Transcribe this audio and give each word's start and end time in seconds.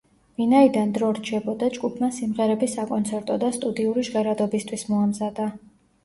ვინაიდან 0.41 0.91
დრო 0.93 1.09
რჩებოდა, 1.17 1.67
ჯგუფმა 1.75 2.07
სიმღერები 2.15 2.69
საკონცერტო 2.71 3.35
და 3.43 3.51
სტუდიური 3.57 4.05
ჟღერადობისთვის 4.09 4.87
მოამზადა. 4.95 5.47